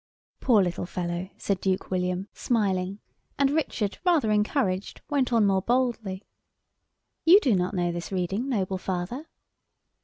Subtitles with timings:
[0.39, 2.97] "Poor little fellow," said Duke William, smiling
[3.37, 6.23] and Richard, rather encouraged, went on more boldly.
[7.23, 9.27] "You do not know this reading, noble father?"